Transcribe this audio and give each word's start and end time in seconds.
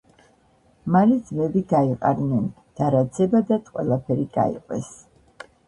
მალე 0.95 1.17
ძმები 1.27 1.63
გაიყარნენ 1.75 2.49
და 2.81 2.89
რაც 2.97 3.21
ებადათ 3.29 3.73
ყველაფერი 3.79 4.29
გაიყვეს 4.41 4.93